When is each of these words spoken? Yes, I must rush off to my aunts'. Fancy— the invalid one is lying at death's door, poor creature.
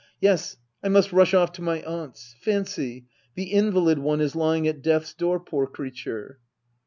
Yes, 0.19 0.57
I 0.83 0.89
must 0.89 1.13
rush 1.13 1.35
off 1.35 1.51
to 1.51 1.61
my 1.61 1.83
aunts'. 1.83 2.33
Fancy— 2.39 3.05
the 3.35 3.53
invalid 3.53 3.99
one 3.99 4.19
is 4.19 4.35
lying 4.35 4.67
at 4.67 4.81
death's 4.81 5.13
door, 5.13 5.39
poor 5.39 5.67
creature. 5.67 6.39